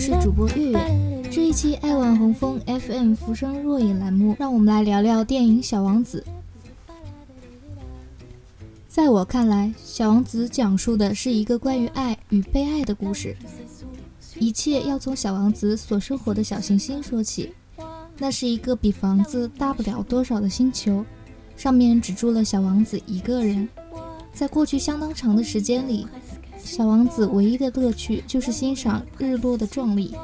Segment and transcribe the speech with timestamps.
[0.00, 1.22] 是主播月月。
[1.30, 6.24] 这一期爱晚红枫 FM 浮生若影栏目，让我们来聊聊电影《小王子》。
[8.88, 13.36] 在我看来，《小王子》讲述的是一个关于爱与被爱的故事。
[14.38, 17.52] 一切要从小王子所生活的小行星说起。
[18.16, 21.04] 那是一个比房子大不了多少的星球，
[21.58, 23.68] 上面只住了小王子一个人。
[24.32, 26.06] 在过去相当长的时间里，
[26.62, 30.14] 小王子唯一的乐趣就是欣赏日落的壮丽。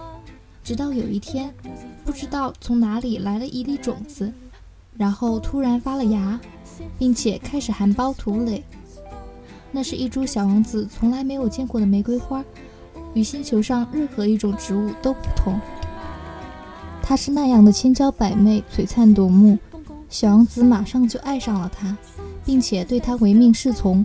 [0.62, 1.52] 直到有一天，
[2.04, 4.32] 不知道从哪里来了一粒种子，
[4.96, 6.38] 然后突然发了芽，
[6.98, 8.62] 并且开始含苞吐蕾。
[9.70, 12.44] 那是一株小王子从来没有见过的玫瑰花，
[13.14, 15.58] 与星球上任何一种植物都不同。
[17.02, 19.58] 它是那样的千娇百媚、璀璨夺目，
[20.08, 21.96] 小王子马上就爱上了它，
[22.44, 24.04] 并且对它唯命是从。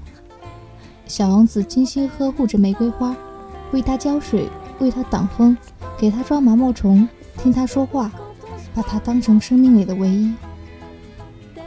[1.11, 3.13] 小王子精心呵护着玫瑰花，
[3.73, 4.47] 为它浇水，
[4.79, 5.57] 为它挡风，
[5.97, 7.05] 给它抓毛毛虫，
[7.37, 8.09] 听它说话，
[8.73, 10.33] 把它当成生命里的唯一。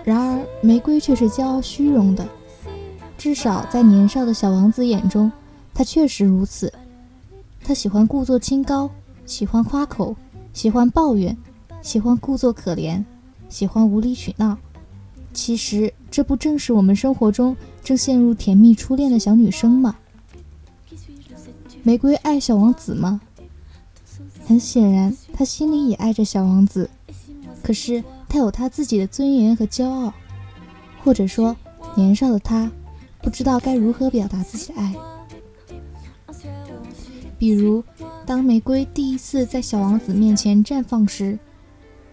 [0.03, 2.27] 然而，玫瑰却是骄傲虚荣的，
[3.19, 5.31] 至少在年少的小王子眼中，
[5.75, 6.73] 它确实如此。
[7.63, 8.91] 他喜欢故作清高，
[9.27, 10.17] 喜欢夸口。
[10.55, 11.37] 喜欢抱怨，
[11.83, 13.05] 喜欢故作可怜，
[13.51, 14.57] 喜欢无理取闹。
[15.35, 19.95] 其实，这不正是我们生活中正陷入甜蜜初恋的小女生吗？
[21.83, 23.21] 玫瑰爱小王子吗？
[24.47, 26.91] 很显然，她心里也爱着小王子。
[27.63, 30.13] 可是，她有她自己的尊严和骄傲，
[31.05, 31.55] 或者说，
[31.95, 32.73] 年少的她
[33.23, 34.95] 不知道该如何表达自己的爱。
[37.39, 37.85] 比如。
[38.27, 41.39] 当玫瑰第一次在小王子面前绽放时，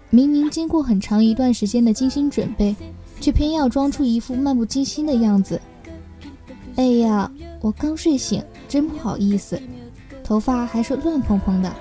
[0.09, 2.75] 明明经过很长一段时间的精心准备，
[3.21, 5.61] 却偏要装出一副漫不经心的样子。
[6.75, 9.61] 哎呀，我刚睡醒，真不好意思，
[10.23, 11.71] 头发还是乱蓬蓬的。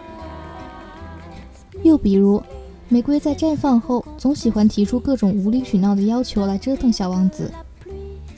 [1.82, 2.42] 又比如，
[2.88, 7.50] 玫瑰在绽放后，总喜欢提出各种无理取闹的要求来折腾小王子，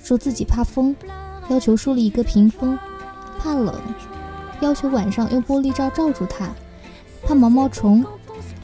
[0.03, 0.95] 说自己怕风，
[1.49, 2.79] 要求树立一个屏风，
[3.39, 3.75] 怕冷。
[4.61, 6.49] 要求晚上用玻璃罩罩住他，
[7.25, 8.05] 怕毛毛虫；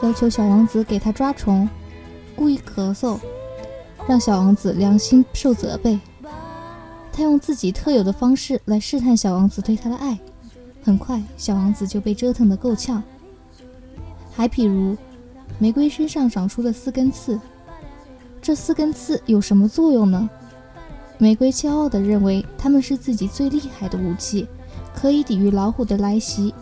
[0.03, 1.69] 要求小王子给他抓虫，
[2.37, 3.19] 故意咳嗽，
[4.09, 6.01] 让小王子良心受责备。
[7.13, 10.19] 他用自己特有的方式来试探小王子对他的爱，
[10.83, 13.03] 很快小王子就被折腾得够呛。
[14.33, 14.97] 还比如，
[15.59, 17.39] 玫瑰身上长出了四根刺，
[18.41, 20.31] 这四根刺有什么作用呢？
[21.19, 24.49] 玫瑰骄傲地认为它们是自己最厉害的武器。
[24.95, 26.53] 可以抵御老虎的来袭，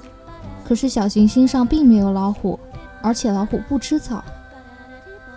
[0.62, 2.58] 可是小行星上并没有老虎，
[3.02, 4.22] 而且老虎不吃草。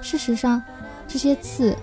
[0.02, 0.62] 事实上，
[1.08, 1.74] 这些刺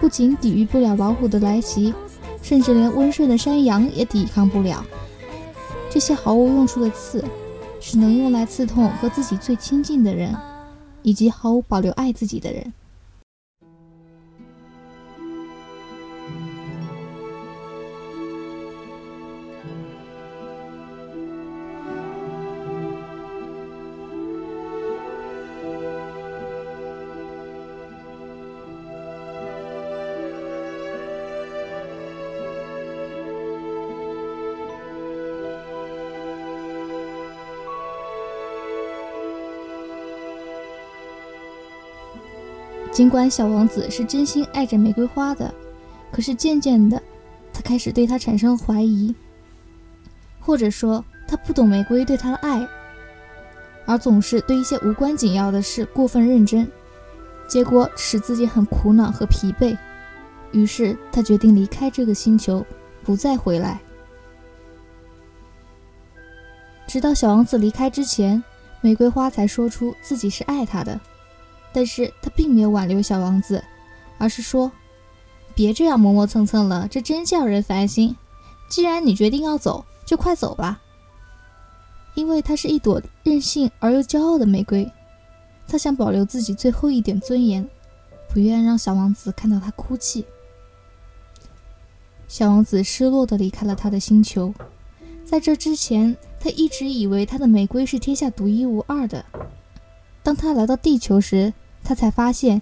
[0.00, 1.94] 不仅抵御不了老虎的来袭，
[2.42, 4.84] 甚至连温顺的山羊也抵抗不了。
[5.90, 7.24] 这些毫无用处的刺，
[7.80, 10.34] 只能用来刺痛和自己最亲近的人，
[11.02, 12.72] 以及毫无保留爱自己的人。
[42.96, 45.54] 尽管小王子是真心爱着玫瑰花的，
[46.10, 47.02] 可是渐渐的，
[47.52, 49.14] 他开始对她产生怀疑，
[50.40, 52.66] 或者说他不懂玫瑰对他的爱，
[53.84, 56.66] 而总是对一些无关紧要的事过分认真，
[57.46, 59.76] 结果使自己很苦恼和疲惫。
[60.52, 62.64] 于是他决定离开这个星球，
[63.04, 63.78] 不再回来。
[66.86, 68.42] 直到小王子离开之前，
[68.80, 70.98] 玫瑰花才说出自己是爱他的。
[71.76, 73.62] 但是他并没有挽留小王子，
[74.16, 74.72] 而是说
[75.54, 78.16] ：“别这样磨磨蹭蹭了，这真叫人烦心。
[78.70, 80.80] 既然你决定要走，就快走吧。”
[82.16, 84.90] 因为它是一朵任性而又骄傲的玫瑰，
[85.68, 87.68] 他想保留自己最后一点尊严，
[88.30, 90.24] 不愿让小王子看到他哭泣。
[92.26, 94.54] 小王子失落地离开了他的星球，
[95.26, 99.22] 在这之前，他一直以为他的玫瑰是天下独一无二的。
[100.22, 101.52] 当他来到地球时，
[101.86, 102.60] 他才发现，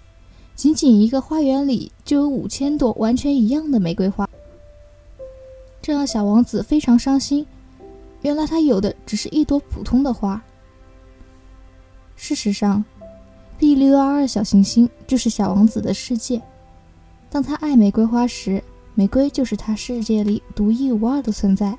[0.54, 4.28] 仅仅一个花园里就有五千朵完全一样的玫瑰花，
[5.80, 7.46] 这让小王子非常伤心。
[8.20, 10.42] 原来他有的只是一朵普通的花。
[12.16, 12.84] 事实上
[13.58, 16.40] ，B 六二二小行星就是小王子的世界。
[17.30, 18.62] 当他爱玫瑰花时，
[18.94, 21.76] 玫瑰就是他世界里独一无二的存在。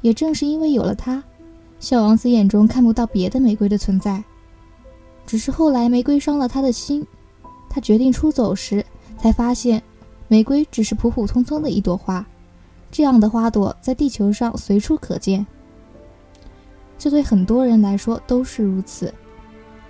[0.00, 1.22] 也正是因为有了他，
[1.78, 4.22] 小王子眼中看不到别的玫瑰的存在。
[5.28, 7.06] 只是后来玫瑰伤了他的心，
[7.68, 8.82] 他决定出走时，
[9.18, 9.82] 才发现
[10.26, 12.24] 玫瑰只是普普通通的一朵花。
[12.90, 15.46] 这样的花朵在地球上随处可见，
[16.98, 19.12] 这对很多人来说都是如此。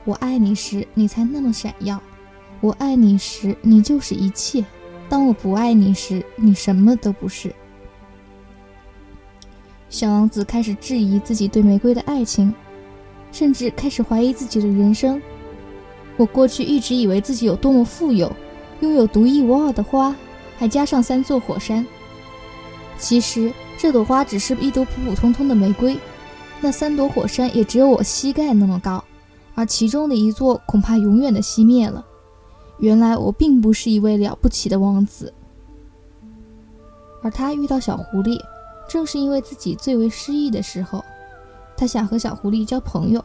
[0.05, 1.97] 我爱你时，你才那么闪耀；
[2.61, 4.65] 我爱你时，你就是一切；
[5.09, 7.55] 当我不爱你时，你什么都不是。
[9.89, 12.53] 小王子开始质疑自己对玫瑰的爱情，
[13.31, 15.21] 甚至开始怀疑自己的人生。
[16.17, 18.31] 我过去一直以为自己有多么富有，
[18.81, 20.15] 拥有独一无二的花，
[20.57, 21.87] 还加上三座火山。
[22.99, 25.97] 其实这朵花只是一朵普普通通的玫瑰，
[26.61, 29.05] 那三朵火山也只有我膝盖那么高，
[29.55, 32.05] 而其中的一座恐怕永远的熄灭了。
[32.79, 35.33] 原来我并不是一位了不起的王子。
[37.23, 38.41] 而他遇到小狐狸，
[38.89, 41.05] 正是因为自己最为失意的时候，
[41.79, 43.25] 他想和小狐狸交朋友。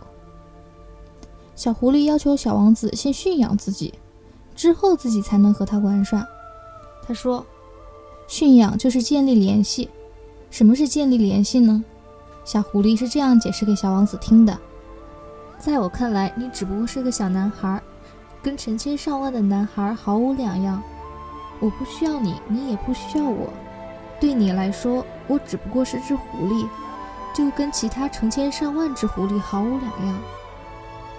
[1.56, 3.94] 小狐狸要求小王子先驯养自己，
[4.56, 6.26] 之后自己才能和他玩耍。
[7.06, 7.46] 他说。
[8.26, 9.90] 驯养就是建立联系。
[10.50, 11.84] 什么是建立联系呢？
[12.46, 14.58] 小狐狸是这样解释给小王子听的：
[15.60, 17.84] 在我看来，你只不过是个小男孩，
[18.42, 20.82] 跟成千上万的男孩毫无两样。
[21.60, 23.52] 我不需要你，你也不需要我。
[24.22, 26.66] 对你来说，我只不过是只狐狸，
[27.34, 30.22] 就跟其他成千上万只狐狸毫无两样。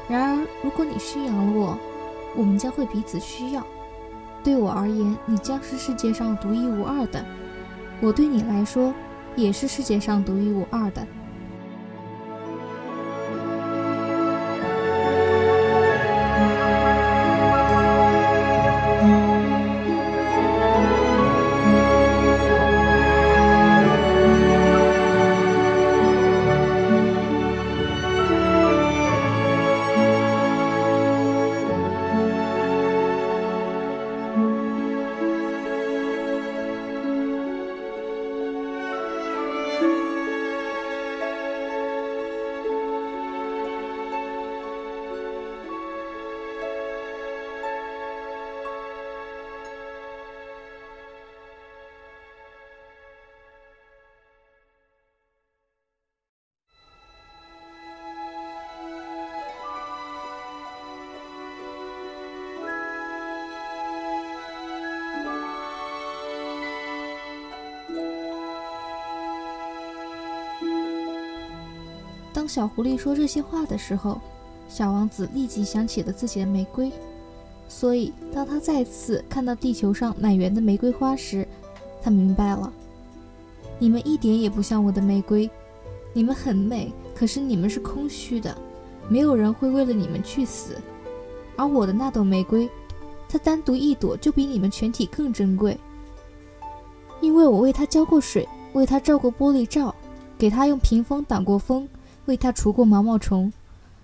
[0.08, 1.78] 然而，如果你驯养了我，
[2.36, 3.66] 我们将会彼此需要。
[4.42, 7.20] 对我而言，你将是世界上独一无二的；
[8.00, 8.92] 我对你来说，
[9.34, 11.06] 也是世界上独一无二的。
[72.44, 74.20] 当小狐狸说这些话的时候，
[74.68, 76.92] 小王子立即想起了自己的玫瑰。
[77.70, 81.48] 所以，当他再次看到地球上满园的玫瑰花时，
[82.02, 82.70] 他明白了：
[83.78, 85.50] 你们一点也不像我的玫瑰。
[86.12, 88.54] 你们很美，可是你们是空虚的，
[89.08, 90.76] 没有人会为了你们去死。
[91.56, 92.68] 而我的那朵玫瑰，
[93.26, 95.80] 它单独一朵就比你们全体更珍贵，
[97.22, 99.94] 因为我为它浇过水，为它罩过玻璃罩，
[100.36, 101.88] 给它用屏风挡过风。
[102.26, 103.52] 为他除过毛毛虫，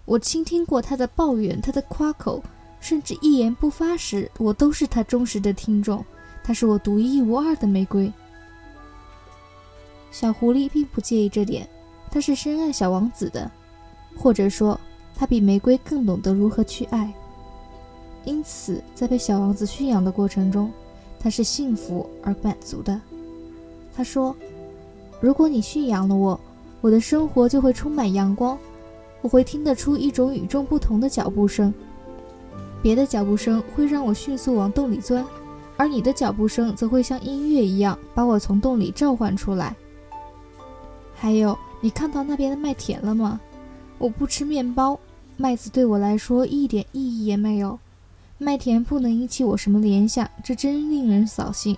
[0.05, 2.43] 我倾听过他的抱怨，他的夸口，
[2.81, 6.05] 甚至一言不发时，我都是他忠实的听众。
[6.43, 8.13] 他是我独一无二的玫瑰。
[10.11, 11.69] 小狐狸并不介意这点，
[12.11, 13.51] 他是深爱小王子的，
[14.17, 14.79] 或者说，
[15.15, 17.13] 他比玫瑰更懂得如何去爱。
[18.25, 20.71] 因此，在被小王子驯养的过程中，
[21.19, 23.01] 他是幸福而满足的。
[23.95, 24.35] 他说
[25.21, 26.39] ：“如果你驯养了我。”
[26.81, 28.59] 我的生活就会充满阳光，
[29.21, 31.73] 我会听得出一种与众不同的脚步声。
[32.83, 35.25] 别的脚步声会让我迅速往洞里钻，
[35.77, 39.77] 而你的脚步声则会像音乐一样把我从洞里召唤出来。
[41.15, 43.39] 还有，你看到那边的麦田了吗？
[43.99, 44.99] 我不吃面包，
[45.37, 47.79] 麦子对我来说一点意义也没有。
[48.39, 51.77] 麦田不能引起我什么联想，这真令人扫兴。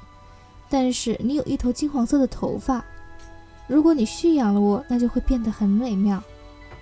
[0.70, 2.84] 但是你有一头金黄色的头发。
[3.72, 6.22] 如果你驯养了我，那就会变得很美妙。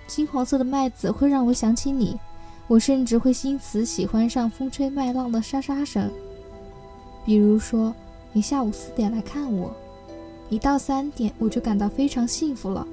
[0.07, 2.19] 金黄色的麦子会让我想起你，
[2.67, 6.11] 我甚至会因此喜欢上风吹麦浪的沙沙声。
[7.25, 7.95] 比如说，
[8.33, 9.73] 你下午四点来看我，
[10.49, 12.85] 一到三点我就感到非常幸福了。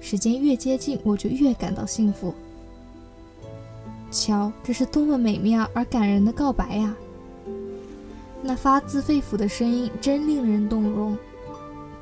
[0.00, 2.32] 时间越接近，我就越感到幸福。
[4.10, 6.96] 瞧，这是多么美妙而感人的告白呀！
[8.42, 11.14] 那发自肺腑的声音真令人动容。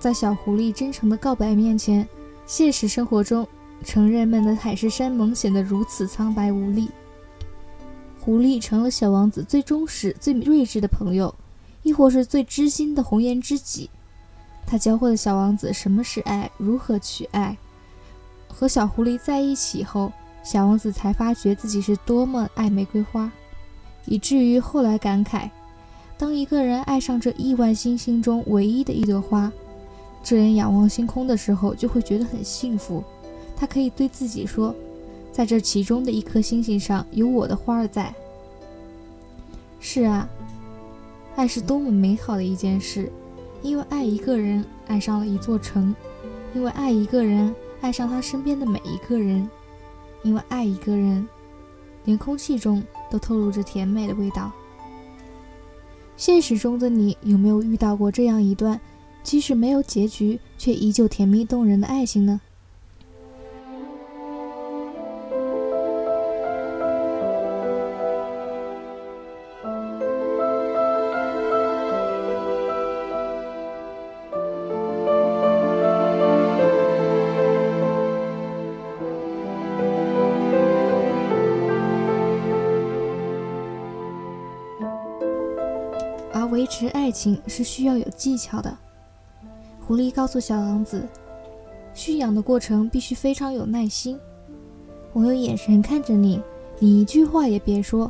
[0.00, 2.08] 在小狐狸真诚的告白面前，
[2.46, 3.46] 现实生活中
[3.84, 6.88] 成人们的海誓山盟显得如此苍白无力。
[8.18, 11.34] 狐狸成了小王子最忠实、最睿智的朋友，
[11.82, 13.90] 亦或是最知心的红颜知己。
[14.66, 17.54] 他教会了小王子什么是爱，如何去爱。
[18.48, 20.10] 和小狐狸在一起后，
[20.42, 23.30] 小王子才发觉自己是多么爱玫瑰花，
[24.06, 25.50] 以至于后来感慨：
[26.16, 29.50] 当一个人爱上这亿万星星中唯一的一朵花，
[30.22, 33.02] 这人仰望星空的时候就会觉得很幸福。
[33.56, 34.74] 他可以对自己说
[35.32, 38.14] ：“在这其中的一颗星星上有我的花儿在。”
[39.80, 40.28] 是啊，
[41.36, 43.10] 爱是多么美好的一件事。
[43.62, 45.94] 因为爱一个人，爱上了一座城；
[46.54, 49.46] 因为爱一个人，爱上他身边的每一个人；
[50.22, 51.28] 因为爱一个人，
[52.06, 54.50] 连空气中都透露着甜美的味道。
[56.16, 58.80] 现实中的你有没有遇到过这样一段，
[59.22, 62.40] 即使没有结局，却依旧甜蜜动人的爱情呢？
[86.32, 88.76] 而维持爱情是需要有技巧的。
[89.90, 91.04] 狐狸告诉小王子，
[91.94, 94.16] 驯养的过程必须非常有耐心。
[95.12, 96.40] 我用眼神看着你，
[96.78, 98.08] 你一句话也别说，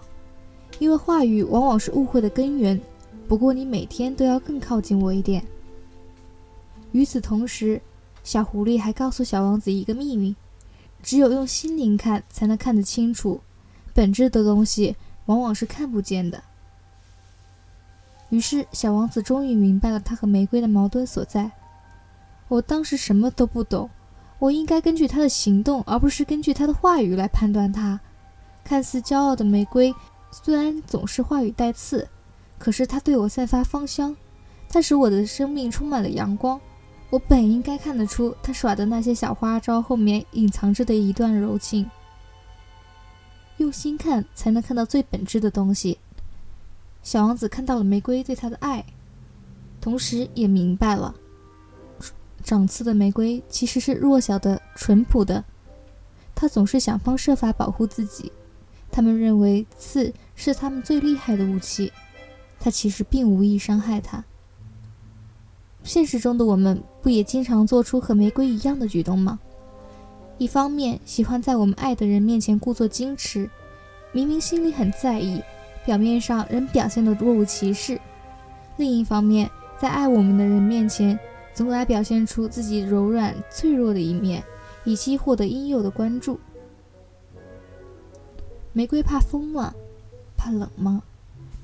[0.79, 2.79] 因为话语往往是误会的根源。
[3.27, 5.43] 不过你每天都要更靠近我一点。
[6.93, 7.81] 与此同时，
[8.23, 10.37] 小狐狸还告诉小王子一个秘密：
[11.03, 13.41] 只有用心灵看，才能看得清楚。
[13.95, 14.95] 本质的东西
[15.25, 16.43] 往往是看不见的。
[18.29, 21.51] 于是，小王子终于明白了他和玫瑰的矛盾所在。
[22.51, 23.89] 我当时什么都不懂，
[24.41, 28.01] 我应该根据他的行动，而不是根据他的话语来判断他。
[28.65, 29.95] 看似骄傲的玫瑰，
[30.33, 32.09] 虽然总是话语带刺，
[32.59, 34.17] 可是它对我散发芳香，
[34.69, 36.61] 它使我的生命充满了阳光。
[37.09, 41.89] 我本应该看得出，他耍的那些小花招后面隐藏着的一段柔情。
[43.59, 45.99] 用心看，才能看到最本质的东西。
[47.03, 48.85] 小王子看到了玫瑰对他的爱，
[49.81, 51.15] 同时也明白了，
[52.43, 55.45] 长刺的玫瑰其实是弱小的、淳朴的。
[56.35, 58.33] 他总是想方设法保护自己。
[58.91, 61.93] 他们认为刺是他们最厉害的武器，
[62.59, 64.25] 它其实并无意伤害他。
[65.85, 69.39] 现实中的我们不也经常做出和玫瑰一样的举动吗？
[70.39, 73.49] 一方面喜欢在我们爱的人面前故作矜持，
[74.13, 75.43] 明明心里很在意。
[75.87, 77.99] 表面上仍表现得若无其事，
[78.77, 81.19] 另一方面，在爱我们的人面前，
[81.61, 84.43] 总爱表现出自己柔软脆弱的一面，
[84.83, 86.41] 以期获得应有的关注。
[88.73, 89.75] 玫瑰怕风吗？
[90.39, 91.03] 怕冷吗？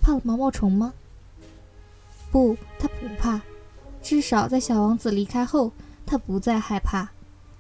[0.03, 0.93] 怕毛毛虫吗？
[2.31, 3.41] 不，它不怕。
[4.03, 5.73] 至少在小王子离开后，
[6.05, 7.09] 他不再害怕，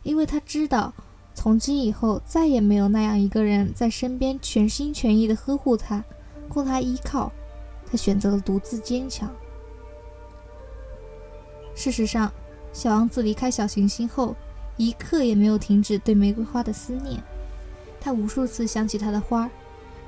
[0.02, 0.92] 因为他知道，
[1.34, 6.04] 从今以后再也没有那样一个人在身边全心全意地呵护他。
[6.50, 7.32] 供他依靠，
[7.90, 9.34] 他选择了独自坚强。
[11.76, 12.32] 事实上，
[12.72, 14.34] 小王子离开小行星后，
[14.76, 17.22] 一刻也没有停止对玫瑰花的思念。
[18.00, 19.48] 他无数次想起他的花，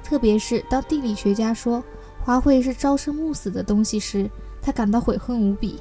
[0.03, 1.85] 特别是当地理学家说
[2.25, 4.29] 花卉是朝生暮死的东西时，
[4.63, 5.81] 他感到悔恨无比。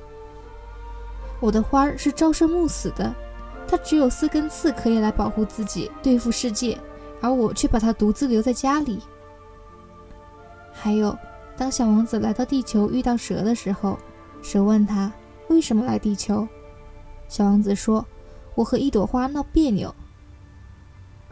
[1.39, 3.13] 我的花是朝生暮死的，
[3.67, 6.77] 它只有四根刺可以来保护自己，对付世界，
[7.21, 8.99] 而我却把它独自留在家里。
[10.73, 11.17] 还有，
[11.55, 13.97] 当小王子来到地球遇到蛇的时候，
[14.41, 15.11] 蛇问他
[15.49, 16.47] 为什么来地球。
[17.27, 18.05] 小王子说
[18.55, 19.93] ：“我和一朵花闹别扭。”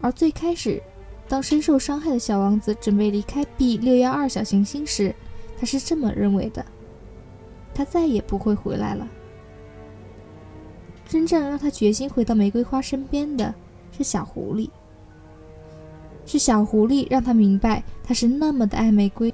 [0.01, 0.81] 而最开始，
[1.27, 5.15] 当深受伤害的小王子准备离开 B 六幺二小行星时，
[5.57, 6.65] 他是这么认为的：
[7.73, 9.07] 他再也不会回来了。
[11.07, 13.53] 真正让他决心回到玫瑰花身边的
[13.95, 14.69] 是小狐狸。
[16.25, 19.33] 是小狐狸让他明白，他是那么的爱玫瑰，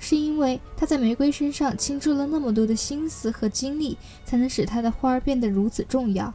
[0.00, 6.32] 是因为他在玫瑰身上倾注了那么多的心思和精力，才能使他的花儿变得如此重要。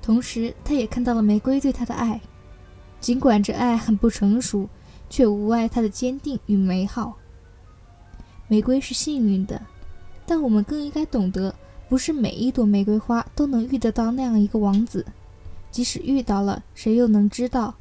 [0.00, 2.20] 同时，他也看到了玫瑰对他的爱，
[3.00, 4.68] 尽管这爱很不成熟，
[5.08, 7.16] 却无碍他的坚定与美好。
[8.48, 9.60] 玫瑰是幸运的，
[10.26, 11.54] 但我们更应该懂得，
[11.88, 15.04] 不是每一朵玫瑰花都能遇得到那样一个王子，
[15.70, 17.74] 即使遇到了，谁又能知道？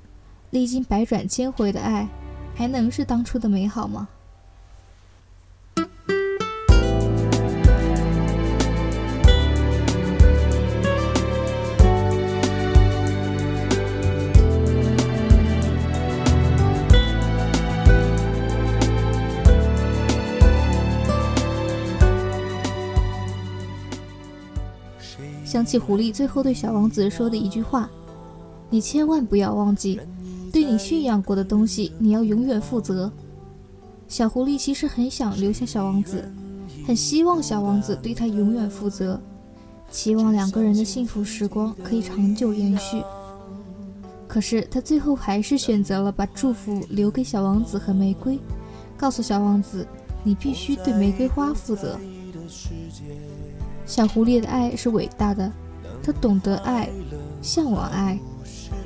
[0.50, 2.08] 历经百转千回的爱，
[2.54, 4.10] 还能是当初的美好吗？
[25.62, 27.88] 想起狐狸最后对小王子说的一句话
[28.72, 30.02] ：“你千万不要忘记，
[30.52, 33.12] 对你驯养过的东西，你要永远负责。”
[34.10, 36.28] 小狐狸其实很想留下小王子，
[36.88, 39.22] 很希望小王子对他永远负责，
[39.92, 43.04] 期望两个人的幸福时光可以长久延续。
[44.28, 48.40] 可是他最后还是选择了把祝福留给小王子和玫瑰，
[48.98, 49.86] 告诉小王子
[50.26, 52.00] ：“你必须对玫瑰花负责。”
[53.92, 55.52] 小狐狸的爱是伟大的，
[56.02, 56.88] 他懂得爱，
[57.42, 58.18] 向往爱，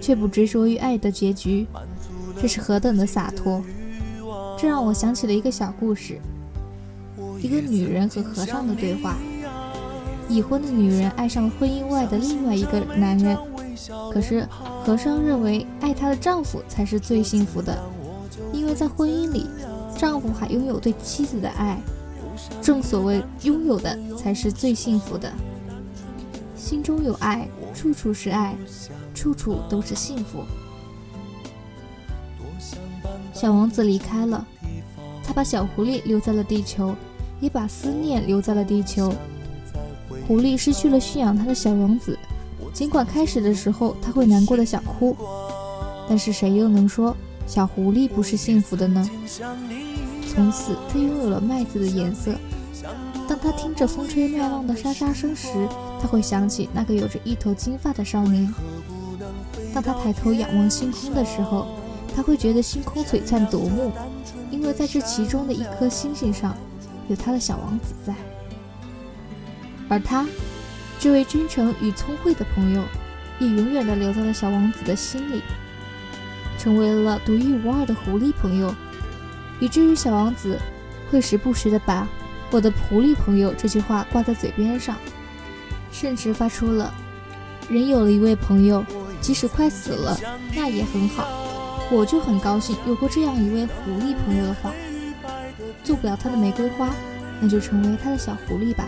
[0.01, 1.67] 却不执着于爱的结局，
[2.41, 3.63] 这是何等的洒脱！
[4.57, 6.19] 这让我想起了一个小故事：
[7.39, 9.15] 一个女人和和尚的对话。
[10.27, 13.37] 已婚的女人爱上了婚姻外的另外一个男人。
[14.11, 14.43] 可是，
[14.83, 17.77] 和尚认为爱她的丈夫才是最幸福的，
[18.51, 19.45] 因为在婚姻里，
[19.95, 21.79] 丈夫还拥有对妻子的爱。
[22.61, 25.31] 正所谓，拥有的才是最幸福的。
[26.55, 28.55] 心中有爱，处处是爱，
[29.13, 30.43] 处处都是幸福。
[33.33, 34.45] 小王子离开了，
[35.23, 36.95] 他把小狐狸留在了地球，
[37.39, 39.13] 也把思念留在了地球。
[40.27, 42.17] 狐狸失去了驯养它的小王子。
[42.73, 45.15] 尽管开始的时候他会难过的想哭，
[46.09, 47.15] 但是谁又能说
[47.45, 49.09] 小狐狸不是幸福的呢？
[50.35, 52.35] 从此他拥有了麦子的颜色。
[53.27, 55.47] 当他听着风吹麦浪的沙沙声时，
[56.01, 58.53] 他会想起那个有着一头金发的少年。
[59.73, 61.67] 当他抬头仰望星空的时候，
[62.13, 63.93] 他会觉得星空璀璨夺目，
[64.51, 66.55] 因为在这其中的一颗星星上，
[67.07, 68.13] 有他的小王子在，
[69.87, 70.25] 而他。
[70.99, 72.81] 这位真诚与聪慧的朋友，
[73.39, 75.41] 也永远地留在了小王子的心里，
[76.57, 78.73] 成为了独一无二的狐狸朋友，
[79.59, 80.59] 以至于小王子
[81.09, 82.07] 会时不时地把
[82.51, 84.97] “我的狐狸朋友”这句话挂在嘴边上，
[85.91, 86.93] 甚至发出了
[87.69, 88.83] “人有了一位朋友，
[89.21, 90.19] 即使快死了，
[90.55, 91.25] 那也很好，
[91.91, 94.71] 我就很高兴有过这样一位狐狸朋友的话。
[95.83, 96.89] 做不了他的玫瑰花，
[97.39, 98.85] 那就成为他的小狐狸吧。”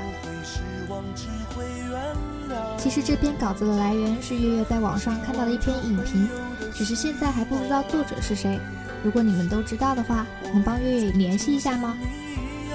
[2.77, 6.30] 其实这篇稿子的来源是月月在网上看到的一篇影评，
[6.73, 8.60] 只是现在还不知道作者是谁。
[9.03, 11.97] 如果你们都知道的话，能帮月月联系一下吗？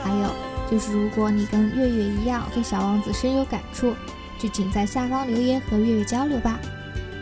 [0.02, 0.34] 还有
[0.70, 3.94] 就是，如果你跟月月一样对小王子深有感触，
[4.38, 6.58] 就请在下方留言和月月交流吧。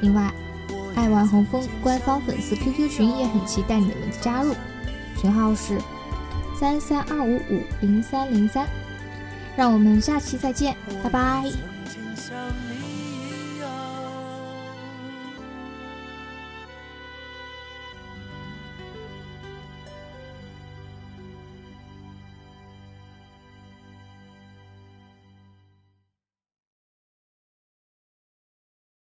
[0.00, 0.32] 另外，
[0.94, 4.54] 爱玩红枫官方粉丝 QQ 群也很期待你们的加入，
[5.16, 5.78] 群号是
[6.58, 8.66] 三三二五五零三零三。
[9.56, 11.50] 让我们下期再见，拜拜。